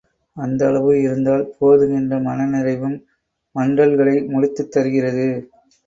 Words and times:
அந்த 0.37 0.61
அளவு 0.67 1.01
இருந்தால் 1.01 1.45
போதும் 1.59 1.93
என்ற 1.95 2.19
மனநிறைவும் 2.19 2.97
மன்றல்களை 3.55 4.17
முடித்துத் 4.27 4.71
தருகிறது. 4.71 5.29